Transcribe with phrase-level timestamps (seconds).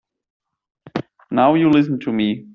[1.29, 2.47] Now you listen to me.